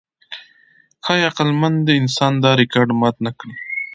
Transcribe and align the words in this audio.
ښایي 1.05 1.21
عقلمن 1.29 1.73
انسان 2.01 2.33
دا 2.43 2.51
ریکارډ 2.61 2.89
مات 3.01 3.15
نهکړي. 3.25 3.55